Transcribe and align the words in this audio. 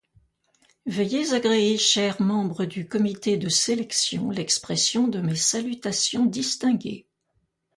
Veuillez 0.87 1.33
agréer, 1.35 1.77
chers 1.77 2.19
membres 2.23 2.65
du 2.65 2.87
comité 2.87 3.37
de 3.37 3.49
sélection, 3.49 4.31
l'expression 4.31 5.07
de 5.07 5.21
mes 5.21 5.35
salutations 5.35 6.25
distinguées. 6.25 7.05